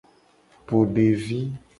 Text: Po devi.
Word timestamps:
Po 0.67 0.79
devi. 0.95 1.39